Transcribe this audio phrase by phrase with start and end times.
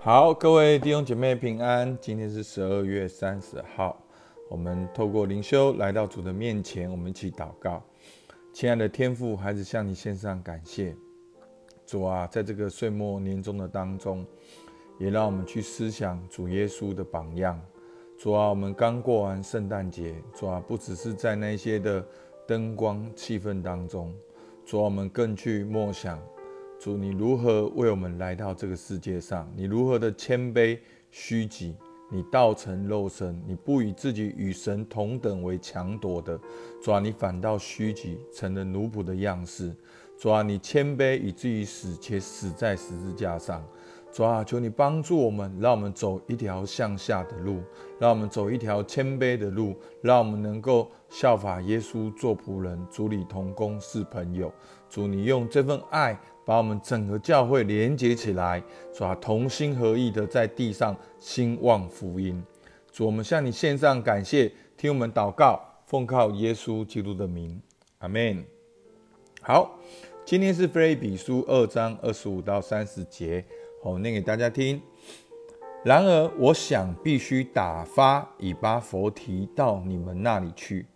[0.00, 1.98] 好，各位弟兄姐妹平安。
[2.00, 4.00] 今天是十二月三十号，
[4.48, 7.82] 我们透过灵修来到主的面前，我们一起祷告。
[8.52, 10.94] 亲爱的天父，孩子向你献上感谢。
[11.84, 14.24] 主啊，在这个岁末年终的当中，
[15.00, 17.60] 也让我们去思想主耶稣的榜样。
[18.16, 22.06] 主啊，我们刚过完圣诞节，主啊，不只是在那些的
[22.46, 24.14] 灯光气氛当中，
[24.64, 26.22] 主啊，我们更去默想。
[26.78, 29.52] 主，你如何为我们来到这个世界上？
[29.56, 30.78] 你如何的谦卑
[31.10, 31.74] 虚己？
[32.10, 36.38] 你道成肉身，你不以自己与神同等为强夺的。
[36.80, 39.74] 主啊，你反倒虚己，成了奴仆的样式。
[40.16, 43.62] 主啊，你谦卑以至于死，且死在十字架上。
[44.12, 47.60] 主啊，求你帮助我们，让我们走一条向下的路，
[47.98, 54.50] 让我们走一条谦卑的路，让我们能够效法耶稣做仆人，主里同工是朋友。
[54.88, 56.18] 主，你用这份爱。
[56.48, 62.42] 把我们整个教会连接起来，主啊，同心合意的在地上兴旺福音。
[62.90, 67.60] 主，我们向你献上感谢，听我们祷告，奉靠耶稣基督的名，
[67.98, 68.42] 阿门。
[69.42, 69.78] 好，
[70.24, 73.44] 今天是腓比书二章二十五到三十节，
[73.84, 74.80] 我念给大家听。
[75.84, 80.86] 然而，我想必须打发以巴佛提到你们那里去，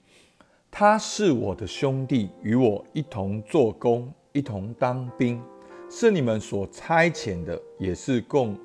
[0.70, 4.10] 他是我的兄弟，与我一同做工。
[4.33, 5.42] 一同当兵，
[5.91, 8.58] 是你们所差遣的，也是供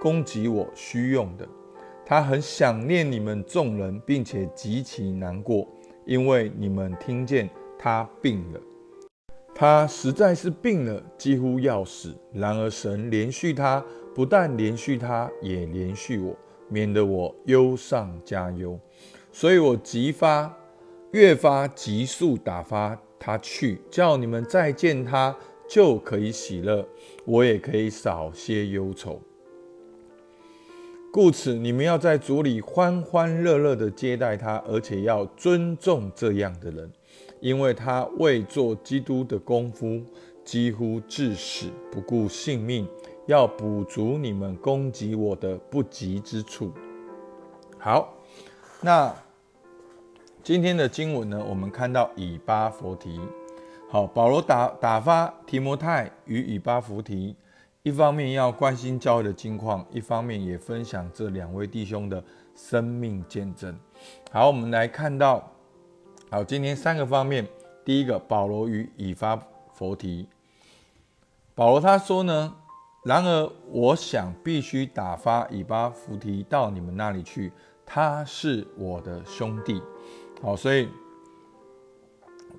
[0.00, 1.46] 供给我需用的。
[2.04, 5.68] 他很想念你们众人，并且极其难过，
[6.04, 8.60] 因为你们听见他病了。
[9.54, 12.16] 他实在是病了，几乎要死。
[12.32, 13.84] 然而神连续他，
[14.14, 16.34] 不但连续他，也连续我，
[16.68, 18.78] 免得我忧上加忧。
[19.30, 20.56] 所以我急发，
[21.12, 22.98] 越发急速打发。
[23.20, 25.36] 他去叫你们再见他，
[25.68, 26.88] 就可以喜乐，
[27.26, 29.20] 我也可以少些忧愁。
[31.12, 36.90] 故此，你们要在主里欢欢乐乐的接待他，而且要尊重这样的人，
[37.40, 40.00] 因为他为做基督的功夫，
[40.42, 42.88] 几乎至死，不顾性命，
[43.26, 46.72] 要补足你们攻击我的不及之处。
[47.78, 48.14] 好，
[48.80, 49.14] 那。
[50.42, 53.20] 今天的经文呢，我们看到以巴弗提，
[53.90, 57.36] 好，保罗打打发提摩太与以巴弗提，
[57.82, 62.24] 一方面要关心教会的境况，一方面也分享这两位弟兄的
[62.56, 63.78] 生命见证。
[64.32, 65.52] 好，我们来看到，
[66.30, 67.46] 好，今天三个方面，
[67.84, 69.38] 第一个，保罗与以巴
[69.74, 70.26] 弗提，
[71.54, 72.56] 保罗他说呢，
[73.04, 77.52] 然而我想必须打发以巴弗提到你们那里去，
[77.84, 79.82] 他是我的兄弟。
[80.42, 80.88] 好，所以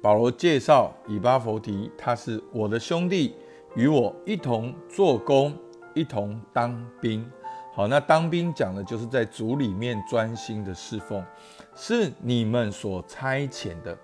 [0.03, 3.35] 保罗介绍以巴弗提，他是我的兄弟，
[3.75, 5.51] 与我一同做工，
[5.95, 7.27] 一同当兵。
[7.73, 11.25] 好，那当兵讲的就是在组里面专心的侍奉，
[11.73, 13.97] 是你们所差遣的。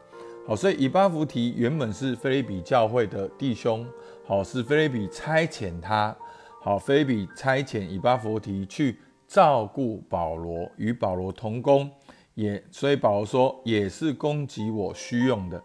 [0.47, 3.85] 好，所以以巴弗提原本是菲利比教会的弟兄，
[4.25, 6.15] 好，是菲利比差遣他，
[6.61, 11.91] 好，菲利比差遣以巴弗提去照顾保罗，与保罗同工。
[12.37, 15.59] 也，所以保罗说也是供给我需用的。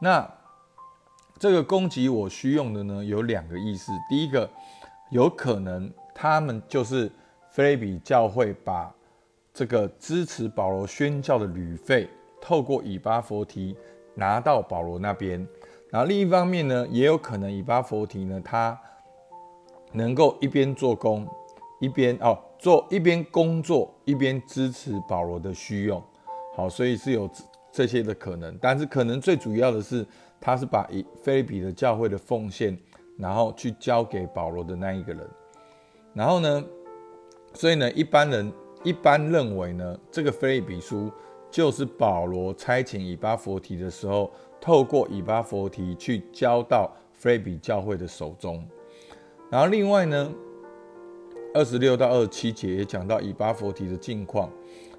[0.00, 0.28] 那
[1.38, 3.92] 这个供给我需用的呢，有两个意思。
[4.10, 4.50] 第一个，
[5.12, 7.08] 有可能他们就是
[7.52, 8.92] 菲利比教会把
[9.54, 13.76] 这个支持保罗宣教的旅费，透过以巴佛提
[14.16, 15.46] 拿到保罗那边。
[15.88, 18.76] 然后另一方面呢，也有可能以巴佛提呢，他
[19.92, 21.28] 能够一边做工，
[21.78, 22.36] 一边哦。
[22.58, 26.02] 做一边工作一边支持保罗的需用，
[26.58, 27.30] 好，所以是有
[27.70, 30.04] 这些的可能，但是可能最主要的是，
[30.40, 32.76] 他是把以菲利比的教会的奉献，
[33.16, 35.24] 然后去交给保罗的那一个人，
[36.12, 36.64] 然后呢，
[37.54, 38.52] 所以呢，一般人
[38.82, 41.08] 一般认为呢，这个菲利比书
[41.48, 44.28] 就是保罗差遣以巴佛提的时候，
[44.60, 48.66] 透过以巴佛提去交到菲利比教会的手中，
[49.48, 50.28] 然后另外呢。
[51.54, 54.50] 二十六到二十七节也讲到以巴佛提的境况，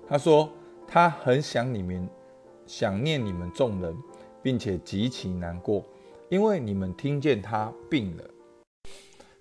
[0.07, 0.49] 他说
[0.91, 2.09] 他很想你们，
[2.65, 3.95] 想念你们众人，
[4.41, 5.85] 并且极其难过，
[6.29, 8.23] 因为你们听见他病了，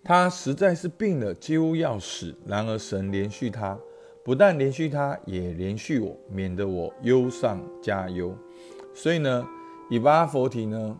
[0.04, 2.36] 他实在是病了，几乎要死。
[2.44, 3.78] 然而神连续他，
[4.22, 8.36] 不但连续他，也连续我，免得我忧上加忧。
[8.94, 9.48] 所以呢，
[9.88, 10.98] 以巴佛提呢。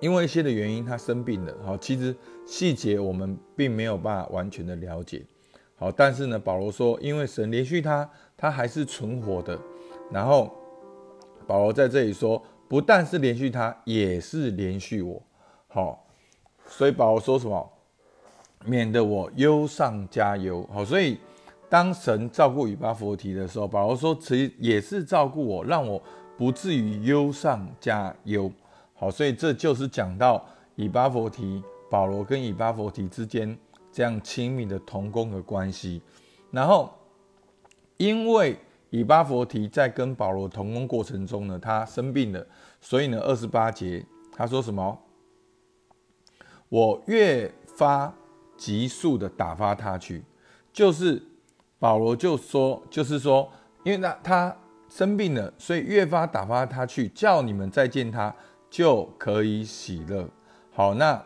[0.00, 1.54] 因为一些的原因，他生病了。
[1.62, 2.16] 好，其实
[2.46, 5.22] 细节我们并没有办法完全的了解。
[5.80, 8.06] 好，但是呢，保罗说，因为神连续他，
[8.36, 9.58] 他还是存活的。
[10.12, 10.52] 然后
[11.46, 15.22] 保罗在这里说，不但是连续他，也是连续我。
[15.68, 16.04] 好，
[16.66, 17.72] 所以保罗说什么？
[18.66, 20.68] 免得我忧上加忧。
[20.70, 21.18] 好，所以
[21.70, 26.02] 当神照顾以巴弗提的时候，保罗说，其实也是照顾我，让我
[26.36, 28.52] 不至于忧上加忧。
[28.92, 30.44] 好，所以这就是讲到
[30.76, 33.56] 以巴弗提，保罗跟以巴弗提之间
[33.92, 36.02] 这样亲密的同工的关系。
[36.50, 36.92] 然后，
[37.96, 38.58] 因为
[38.90, 42.46] 以巴弗提在跟保罗同工过程中呢，他生病了，
[42.80, 44.98] 所以呢，二十八节他说什么？
[46.68, 48.14] 我越发
[48.56, 50.24] 急速的打发他去，
[50.72, 51.22] 就是
[51.78, 53.50] 保罗就说，就是说，
[53.84, 54.56] 因为那他
[54.88, 58.34] 生病了，所以越发打发他去，叫你们再见他
[58.68, 60.28] 就可以喜乐。
[60.72, 61.20] 好，那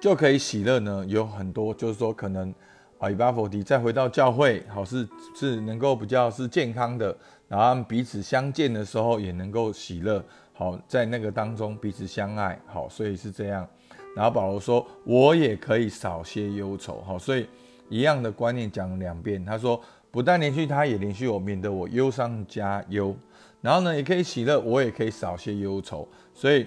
[0.00, 2.54] 就可以喜乐呢，有很多，就是说可能。
[2.98, 7.16] 啊，以巴佛提再回到教会，好是是能够比较是健康的，
[7.48, 13.66] 然后彼此相见的时候也能够喜乐，好在那个当中彼此相爱，好所以是这样。
[14.14, 17.46] 然后保罗说，我也可以少些忧愁，好所以
[17.88, 19.42] 一样的观念讲两遍。
[19.46, 19.80] 他说，
[20.10, 23.16] 不但连续他也连续我，免得我忧伤加忧。
[23.62, 26.06] 然后呢，也可以喜乐，我也可以少些忧愁。
[26.34, 26.66] 所以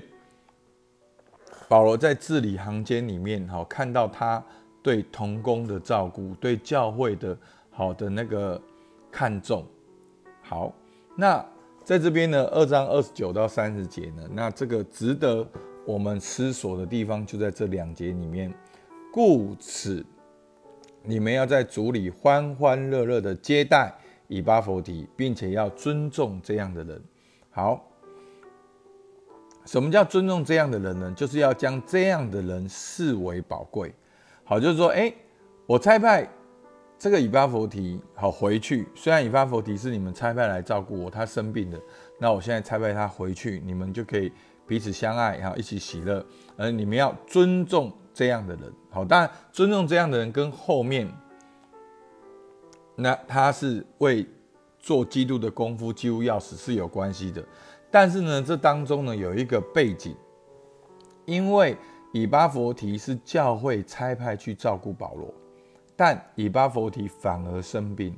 [1.73, 4.43] 保罗在字里行间里面，好看到他。
[4.83, 7.35] 对童工的照顾，对教会的
[7.71, 8.61] 好的那个
[9.11, 9.65] 看重，
[10.43, 10.71] 好，
[11.17, 11.43] 那
[11.83, 15.43] 在这边呢，二章二十九到三十节呢，那这个值得
[15.83, 18.53] 我们思索的地方就在这两节里面。
[19.11, 20.05] 故此，
[21.01, 23.91] 你们要在主里欢欢乐乐的接待
[24.27, 27.01] 以巴弗提，并且要尊重这样的人。
[27.49, 27.83] 好，
[29.65, 31.13] 什么叫尊重这样的人呢？
[31.15, 33.93] 就是要将这样的人视为宝贵。
[34.43, 35.13] 好，就是说，哎，
[35.65, 36.27] 我差派
[36.99, 38.87] 这个以巴佛提好回去。
[38.93, 41.79] 虽然以巴佛提是你们差派来照顾我，他生病了，
[42.19, 44.31] 那我现在差派他回去，你们就可以
[44.67, 46.25] 彼此相爱，然后一起喜乐。
[46.57, 48.71] 而你们要尊重这样的人。
[48.89, 51.07] 好，当然尊重这样的人跟后面
[52.95, 54.25] 那他是为
[54.77, 57.43] 做基督的功夫几乎要死是有关系的。
[57.93, 60.15] 但是呢，这当中呢有一个背景，
[61.25, 61.77] 因为。
[62.15, 65.33] 以巴佛提是教会差派去照顾保罗，
[65.95, 68.15] 但以巴佛提反而生病。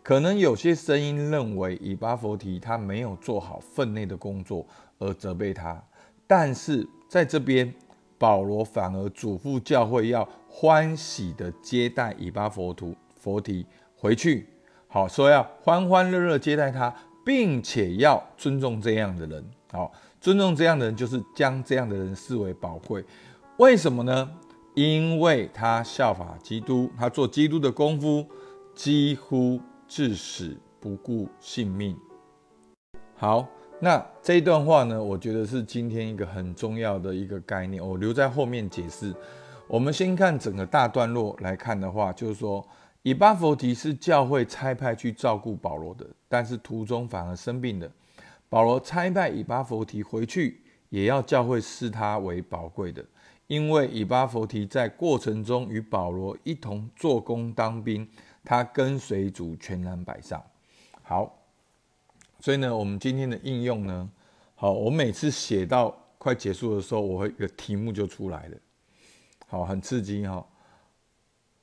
[0.00, 4.64] 可能有些声音认为以巴佛提他没有做好分内的工作
[5.00, 5.82] 而责备他，
[6.24, 7.74] 但是在这边
[8.16, 13.66] 保罗反而嘱咐教会要欢喜的接待以巴佛图佛提
[13.96, 14.46] 回去，
[14.86, 19.44] 好说要欢欢乐乐接待他，并且要尊重这样的人。
[19.70, 23.04] 好，尊重这样的人就是将这样的人视为宝贵。
[23.58, 24.30] 为什么呢？
[24.74, 28.26] 因为他效法基督，他做基督的功夫，
[28.74, 31.96] 几乎至死不顾性命。
[33.14, 33.46] 好，
[33.78, 35.02] 那这一段话呢？
[35.02, 39.14] 我觉得是今天一个很重要的一个概念，我留在后面解释。
[39.68, 42.66] 我们先看整个大段落来看的话，就是说，
[43.02, 47.90] 以巴弗提是教会差派去照顾保罗的，但是途中反而生病了。
[48.48, 53.04] 保罗差派以巴弗提回去，也要教会视他为宝贵的。
[53.48, 58.08] 因为以巴弗提在过程中与保罗一同做工当兵，
[58.44, 60.42] 他跟随主全然摆上。
[61.02, 61.38] 好，
[62.40, 64.08] 所以呢，我们今天的应用呢，
[64.54, 68.56] 好，我每次写到快结束的时候，我会一个题目就出来了，
[69.48, 70.46] 好，很刺激哈。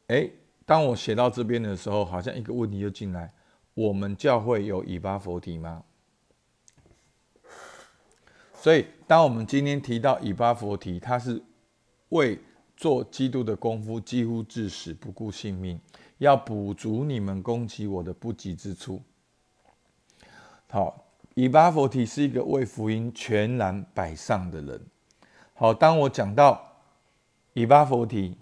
[0.08, 0.30] 哎，
[0.70, 3.34] 当我写到这边的时候，好像一个问题就进来：
[3.74, 5.84] 我们教会有以巴弗提吗？
[8.54, 11.42] 所以，当我们今天提到以巴弗提，他是。
[12.10, 12.40] 为
[12.76, 15.80] 做基督的功夫，几乎致死不顾性命，
[16.18, 19.02] 要补足你们攻击我的不及之处。
[20.68, 21.06] 好，
[21.36, 24.82] 以巴佛提是一个为福音全然摆上的人。
[25.54, 26.82] 好，当我讲到
[27.54, 28.36] 以巴佛提，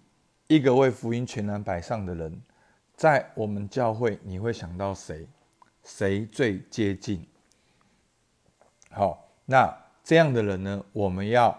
[0.47, 2.41] 一个为福音全然摆上的人，
[2.95, 5.27] 在我们教会，你会想到谁？
[5.83, 7.25] 谁最接近？
[8.89, 9.73] 好，那
[10.03, 10.83] 这样的人呢？
[10.93, 11.57] 我们要。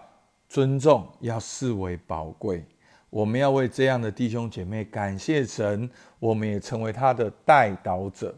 [0.51, 2.65] 尊重要视为宝贵，
[3.11, 8.35] 我们要为这样的弟兄姐妹感谢神，我们也成为他的代导者。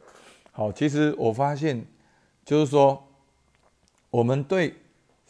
[0.51, 1.85] 好，其实我发现，
[2.43, 3.01] 就是说，
[4.09, 4.75] 我们对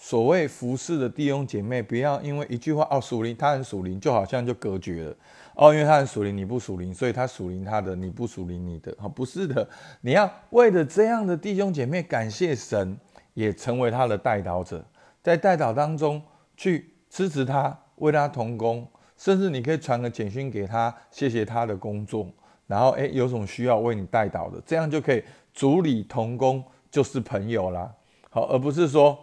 [0.03, 5.15] 所谓服侍的弟兄姐妹，不要因为一句话哦，属灵他很属灵，就好像就隔绝了
[5.55, 8.91] 哦，因为他很属灵，你不属灵，所以他属灵他的，你不属灵你的。
[8.97, 9.69] 好，不是的，
[10.01, 12.97] 你要为了这样的弟兄姐妹感谢神，
[13.35, 14.83] 也成为他的代导者，
[15.21, 16.21] 在代导当中。
[16.57, 22.27] 去支持他，为他同工，甚至你可以传个简讯给他，谢谢他的工作，
[22.67, 25.23] 然后诶，有种需要为你带导的，这样就可以
[25.55, 27.91] 主理同工，就是朋友啦。
[28.29, 29.17] 好，而不是说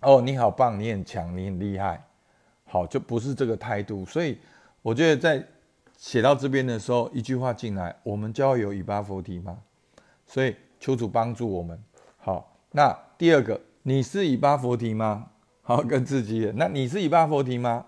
[0.00, 2.02] 哦你好棒，你很强，你很厉害。
[2.64, 4.04] 好，就不是这个态度。
[4.06, 4.38] 所以
[4.80, 5.46] 我觉得在
[5.98, 9.58] 写到这边的时候，一句话进来，我们就要有以巴佛提吗？
[10.24, 11.78] 所以求主帮助我们。
[12.16, 15.26] 好，那第二个，你是以巴佛提吗？
[15.62, 17.84] 好，跟自己，那你是以巴佛提吗？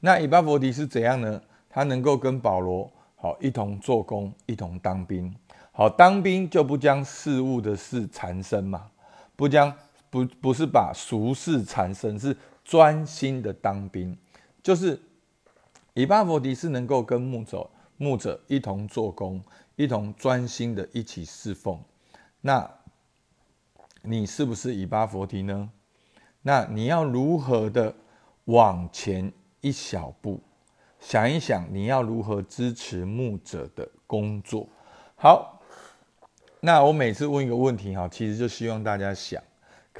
[0.00, 1.42] 那以巴佛提是怎样呢？
[1.68, 5.34] 他能够跟保罗好一同做工，一同当兵。
[5.72, 8.90] 好，当兵就不将事物的事缠身嘛，
[9.36, 9.72] 不将
[10.10, 14.16] 不不是把俗事缠身，是专心的当兵。
[14.62, 15.00] 就是
[15.94, 19.42] 以巴佛提是能够跟牧者牧者一同做工，
[19.76, 21.80] 一同专心的一起侍奉。
[22.40, 22.70] 那
[24.02, 25.70] 你是不是以巴佛提呢？
[26.42, 27.94] 那你要如何的
[28.44, 29.32] 往前？
[29.62, 30.40] 一小步，
[31.00, 34.66] 想一想，你要如何支持牧者的工作？
[35.16, 35.60] 好，
[36.60, 39.42] 那我每次问一个问题，哈，其实就希望大家想，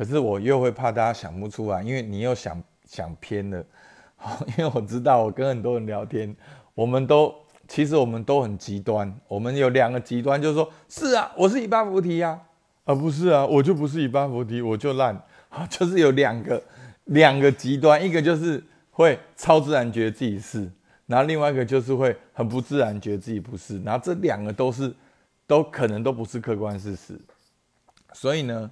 [0.01, 3.63] 可是我又会怕大家想不出来，因为你又想想偏了。
[4.57, 6.35] 因为我知道我跟很多人聊天，
[6.75, 7.35] 我们都
[7.69, 12.41] 其实我们都很极端，我们有两个极端，就是说，是啊，我是以巴菩提呀，
[12.85, 16.63] 啊不是啊，我就不是以巴菩提，我就烂，好， 就是有两个
[17.05, 18.65] 两个极端，一个就是。
[18.93, 20.71] 会超自然觉得自己是，
[21.07, 24.95] 然后另外一个就是会很不自然觉得自己不是，然后这两个都是，
[25.47, 27.19] 都可能都不是客观事实。
[28.13, 28.71] 所以呢，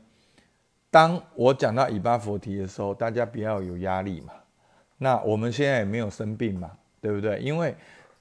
[0.90, 4.32] 当我讲到以巴佛提的时候，大家不要有压力嘛。
[4.96, 7.38] 那我们现在也没有生病嘛，对不对？
[7.40, 7.74] 因为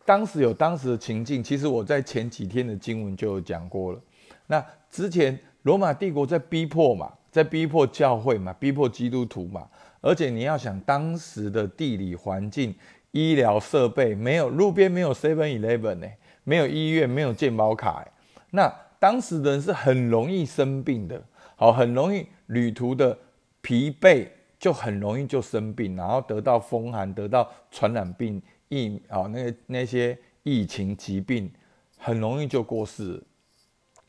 [0.06, 4.00] 当时有当时的情境，其实我在前几天的经文就有讲过了。
[4.48, 9.68] 那之前罗马帝国在逼迫嘛，在逼迫教会嘛，逼迫基督徒嘛。
[10.02, 12.74] 而且你要想当时的地理环境、
[13.12, 16.08] 医疗设备没有路边没有 Seven Eleven 呢，
[16.44, 18.06] 没有医院，没有健保卡，
[18.52, 21.22] 那当时的人是很容易生病的，
[21.56, 23.18] 好，很容易旅途的
[23.62, 24.28] 疲惫
[24.60, 31.50] 就很容易就生病，然后得到风寒，得到传染病疫啊，那个那些疫情疾病
[31.98, 33.24] 很容易就过世，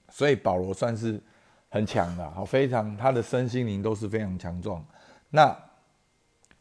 [0.08, 1.20] 所以保罗算是
[1.68, 4.84] 很强的，好，非常他的身心灵都是非常强壮，
[5.30, 5.56] 那。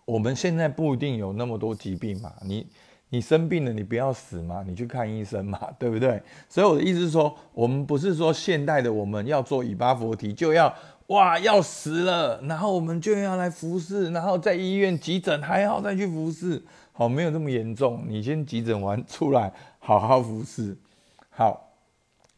[0.06, 2.66] 我们现在不一定有那么多疾病嘛，你
[3.10, 6.22] 你生病了，你不要死嘛，你去看医生嘛， 对不对？
[6.50, 10.74] 所以我的意思是说，我们不是说现代的我们要做以巴佛提就要
[11.08, 16.62] 哇要死了，然后我们就要来服侍，然后在医院急诊还要再去服侍，
[16.92, 20.78] 好，没有这么严重，你先急诊完出来好好服侍，
[21.30, 21.72] 好。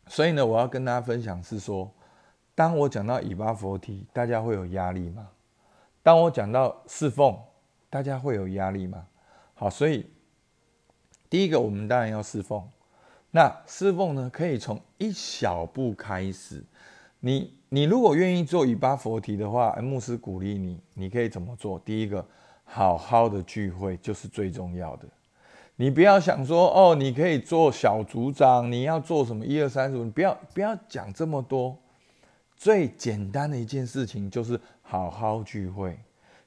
[0.08, 1.92] 所以呢，我要跟大家分享是说，
[2.56, 5.28] 当我讲到以巴佛提，大家会有压力吗？
[6.04, 7.36] 当我讲到侍奉。
[7.92, 9.04] 大家会有压力吗？
[9.56, 10.06] 好，所以
[11.30, 12.68] 第一个，我们当然要侍奉。
[13.32, 16.64] 那侍奉呢，可以从一小步开始。
[17.20, 21.78] 你你如果愿意做以巴佛提的话，牧师鼓励你，你可以怎么做？
[21.80, 22.26] 第一个，
[22.64, 25.08] 好好的聚会就是最重要的。
[25.76, 31.78] 你不要想说哦，你可以做小组长，你要做什么一二三四五，不要不要讲这么多。
[32.58, 35.98] 最简单的一件事情就是好好聚会。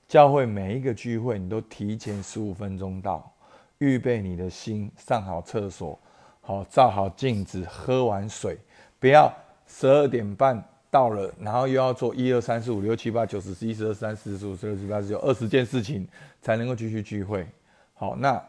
[0.09, 3.33] 教会每一个聚会，你都提前十五分钟到，
[3.83, 5.99] 预备你的心，上好厕所，
[6.41, 8.57] 好照好镜子，喝完水，
[9.01, 9.35] 不要
[9.67, 16.07] 十二点半到了，然后又要做一二三四五六七八九十十一十二三四十五十六十八十九二十件事情
[16.41, 17.45] 才能够继续聚会。
[17.95, 18.41] 好，那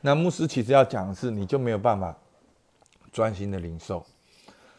[0.00, 2.16] 那牧师其实要讲的是，你就没有办法
[3.12, 4.06] 专心的领受。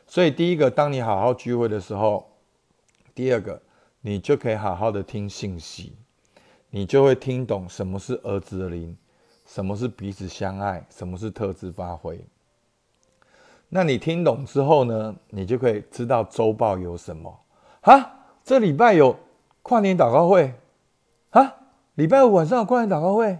[0.07, 2.27] 所以第一个，当你好好聚会的时候，
[3.13, 3.61] 第二个。
[4.01, 5.97] 你就可以好好的听信息，
[6.77, 8.95] 你就会听懂什么是儿子的灵，
[9.47, 12.23] 什么是彼此相爱，什么是特质发挥。
[13.69, 17.39] 那你听懂之后呢，你就可以知道周报有什么
[17.81, 18.19] 啊？
[18.43, 19.17] 这礼拜有
[19.63, 20.53] 跨年祷告会
[21.31, 21.55] 啊？
[21.95, 23.39] 礼拜五晚上有跨年祷告会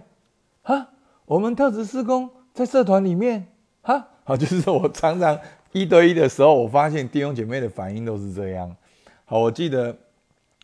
[0.62, 0.88] 啊？
[1.26, 3.46] 我们特质施工在社团里面
[3.82, 4.08] 啊？
[4.24, 5.38] 好，就是我常常
[5.70, 8.76] 一对一的时候，我发现弟兄姐妹的反应都是这样。
[9.26, 9.96] 好，我记得。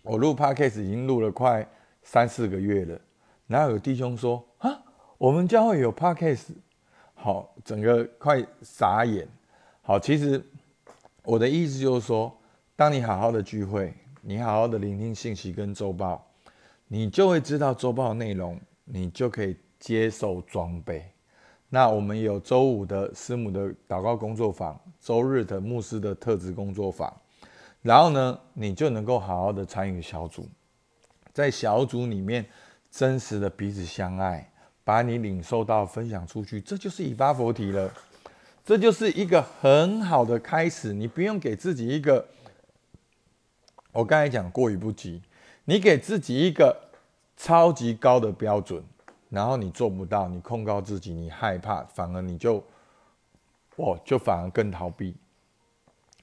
[0.07, 1.67] 我录 podcast 已经录了快
[2.05, 3.01] 三四个月了，
[3.49, 4.81] 然后有弟兄说啊，
[5.19, 6.51] 我们教会有 podcast，
[7.15, 9.27] 好，整个快傻眼。
[9.81, 10.41] 好，其实
[11.25, 12.33] 我的意思就是说，
[12.77, 16.25] 当你好好的聚会，你好好的聆听信息跟周报，
[16.87, 21.05] 你就会知道周报内容，你就可以接受装备。
[21.71, 27.13] 那我们有周五的师母的祷告工作坊，周日的牧师的特质工作坊。
[27.83, 30.49] 然后呢，你就能够好好的参与小组，
[31.35, 32.47] 在小组里面
[32.91, 34.51] 真实的彼此相爱，
[34.85, 37.93] 把你领受到分享出去，这就是以巴佛提了，
[38.65, 40.93] 这就是一个很好的开始。
[40.93, 42.25] 你不用给自己一个，
[43.91, 45.21] 我刚才讲过于不及，
[45.65, 46.91] 你给自己一个
[47.37, 48.81] 超级高的标准，
[49.29, 52.65] 然后你做不到，你控告自己，你害怕，反而你就，
[53.75, 55.17] 哦，就反而更逃避。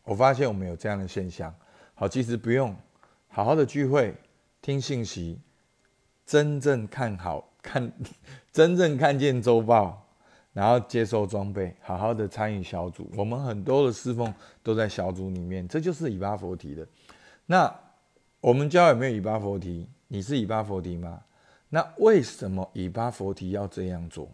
[0.06, 1.54] 我发现我们有这样的现象。
[1.96, 2.74] 好，其实不用
[3.28, 4.16] 好好的聚会，
[4.62, 5.40] 听信息，
[6.26, 7.92] 真正看好 看，
[8.52, 10.06] 真正看见周报，
[10.54, 13.10] 然后接受装备，好好的参与小组。
[13.16, 16.88] 我们很多的侍奉都在小组里面，这就是以巴佛提的。
[17.46, 17.74] 那
[18.40, 19.88] 我们教有没有以巴佛提？
[20.08, 21.22] 你是以巴佛提吗？
[21.70, 24.28] 那为什么以巴佛提要这样做？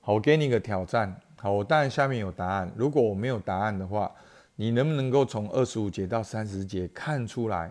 [0.00, 1.20] 好，我给你一个挑战。
[1.36, 2.72] 好，我当然下面有答案。
[2.76, 4.10] 如果我没有答案的话，
[4.56, 7.70] 你能不能够从二十五节到三十节看出来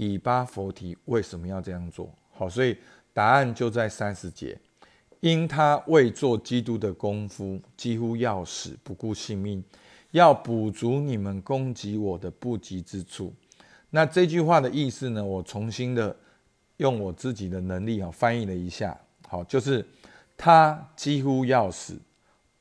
[0.00, 2.10] 以巴佛提为什么要这样做？
[2.32, 2.74] 好，所以
[3.12, 4.58] 答案就在三十节。
[5.20, 9.62] 因他为做基督的功夫，几乎要死，不顾性命，
[10.12, 13.30] 要补足你们攻击我的不及之处。
[13.90, 15.22] 那这句话的意思呢？
[15.22, 16.16] 我重新的
[16.78, 18.98] 用我自己的能力啊翻译了一下。
[19.28, 19.86] 好，就是
[20.34, 22.00] 他几乎要死，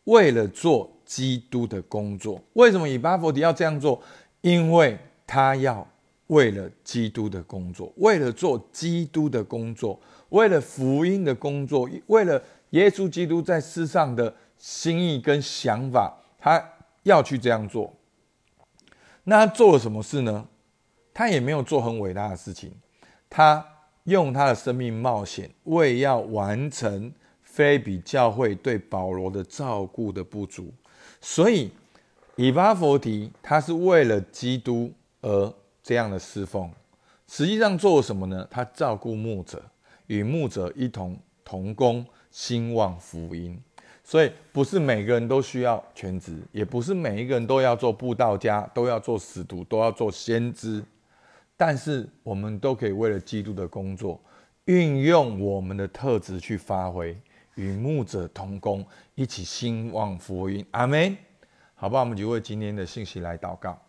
[0.04, 2.44] 为了做基督的工作。
[2.52, 4.02] 为什么以巴弗提要这样做？
[4.42, 5.88] 因为他要
[6.30, 16.64] 为了基督的工作，为了做基督的工作，为了福音的工作，为了耶稣基督在世上的心意跟想法，他
[17.04, 17.94] 要去这样做。
[19.24, 20.48] 那他做了什么事呢？
[21.14, 22.72] 他也没有做很伟大的事情，
[23.30, 23.66] 他
[24.04, 30.72] 用他的生命冒险，为要完成非比教会对保罗的照顾的不足，
[31.20, 31.72] 所以
[32.36, 35.54] 以巴佛提他是为了基督而
[35.90, 36.72] 这样的侍奉。
[37.28, 38.48] 实际上做什么呢？
[38.48, 39.60] 他照顾牧者，
[40.06, 43.60] 与牧者一同同工兴旺福音。
[44.04, 50.84] 所以不是每个人都需要全职，也不是每一个人都要做布道家，都要做使徒，都要做先知。
[51.58, 54.22] 但是我们都可以为了基督的工作，
[54.66, 57.18] 运用我们的特质去发挥，
[57.56, 60.64] 与牧者同工，一起兴旺福音。
[60.70, 61.18] 阿门。
[61.74, 63.82] 好吧，我们就为今天的信息来祷告。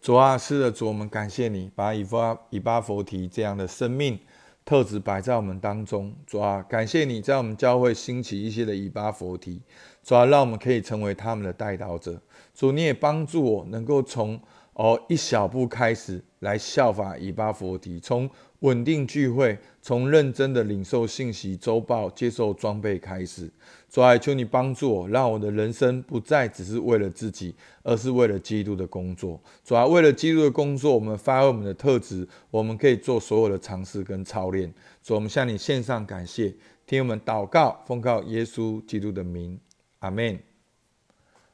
[0.00, 4.18] 主啊，是的主，我们感谢你，把以巴以巴佛提这样的生命
[4.64, 6.14] 特质摆在我们当中。
[6.26, 9.60] 主啊，感谢你在我们教会兴起一些的以巴佛提，
[10.02, 12.18] 主啊，让我们可以成为他们的带导者。
[12.54, 14.40] 主，你也帮助我能够从。
[14.74, 23.50] 哦，一小步开始来效法以巴佛提，从稳定聚会，从认真的领受信息周报、接受装备开始。
[23.88, 29.40] 主啊，求你帮助我，让我的人生不再只是为了自己，而是为了基督的工作。
[29.64, 34.72] 主啊，为了基督的工作，我们发挥我们的特质，我们可以做所有的尝试跟操练。
[35.02, 36.54] 主，我们向你献上感谢，
[36.86, 39.58] 听我们祷告，奉靠耶稣基督的名，
[40.00, 40.38] 阿门。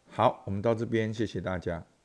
[0.08, 1.95] 好，我们到这边，谢谢大家。